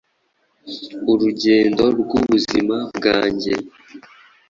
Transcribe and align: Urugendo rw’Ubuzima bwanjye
Urugendo 1.11 1.83
rw’Ubuzima 2.01 2.77
bwanjye 2.97 3.53